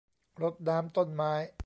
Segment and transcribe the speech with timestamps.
[0.41, 1.33] รดน้ำต้นไม้